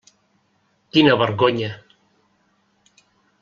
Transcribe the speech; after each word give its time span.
Quina 0.97 1.13
vergonya! 1.23 1.71